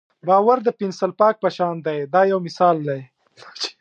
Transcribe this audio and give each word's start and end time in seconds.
باور 0.27 0.57
د 0.63 0.69
پنسل 0.79 1.11
پاک 1.19 1.35
په 1.43 1.49
شان 1.57 1.75
دی 1.85 1.99
دا 2.13 2.21
یو 2.31 2.39
مثال 2.47 2.77
دی. 2.87 3.01